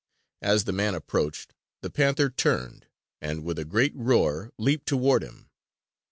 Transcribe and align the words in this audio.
As 0.41 0.63
the 0.63 0.71
man 0.73 0.95
approached, 0.95 1.53
the 1.81 1.91
panther 1.91 2.31
turned 2.31 2.87
and, 3.21 3.43
with 3.43 3.59
a 3.59 3.65
great 3.65 3.95
roar, 3.95 4.51
leaped 4.57 4.87
toward 4.87 5.21
him. 5.21 5.51